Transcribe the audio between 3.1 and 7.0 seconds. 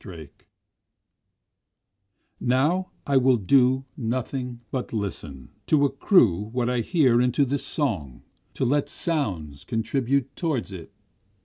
will do nothing but listen, To accrue what I